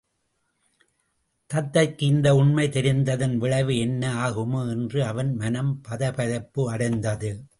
தத்தைக்கு 1.53 2.01
இந்த 2.01 2.35
உண்மை 2.35 2.69
தெரிந்ததன் 2.69 3.37
விளைவு 3.37 3.77
என்ன 3.77 4.29
ஆகுமோ? 4.29 4.69
என்று 4.69 5.05
அவன் 5.05 5.35
மனம் 5.35 5.81
பதைபதைப்பு 5.89 6.65
அடைந்தது. 6.65 7.45